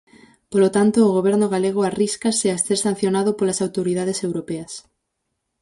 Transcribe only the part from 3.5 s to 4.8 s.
autoridades europeas.